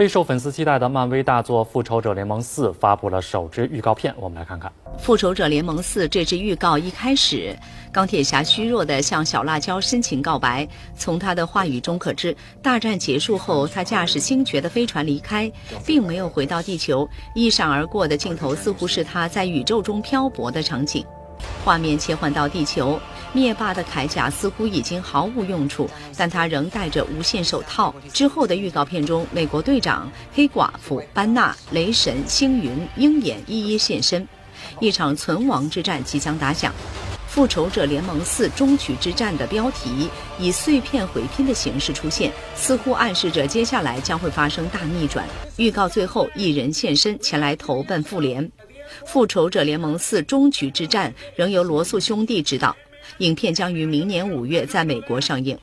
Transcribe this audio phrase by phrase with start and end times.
[0.00, 6.78] 备受粉丝期待的漫威大作《复仇者联盟四》发布了首支预告片，我们来看看《复仇者联盟四》这支预告。
[6.78, 7.54] 一开始，
[7.92, 10.66] 钢铁侠虚弱地向小辣椒深情告白。
[10.96, 15.52] 从他的话语中可知，大战结束后，他驾驶星爵的飞船离开，
[15.84, 17.06] 并没有回到地球。
[17.34, 21.04] 一闪而过的镜头似乎是他在宇宙中漂泊的场景。
[21.62, 22.98] 画面切换到地球，
[23.32, 27.94] 灭霸的铠甲似乎已经毫无用处，但他仍戴着无限手套。
[28.12, 34.26] 之后的预告片中，美国队长、黑寡妇、班纳、雷神、星云、鹰眼一一现身，
[34.80, 36.72] 一场存亡之战即将打响。
[37.32, 45.24] 《复仇者联盟四：终局之战》的标题以碎片回拼的形式出现，似乎暗示着接下来将会发生大逆转。
[45.56, 48.44] 预告最后，一人现身前来投奔复联。
[49.06, 52.74] 《复仇者联盟四：终局之战》仍由罗素兄弟执导，
[53.18, 55.60] 影片将于明年五月在美国上映。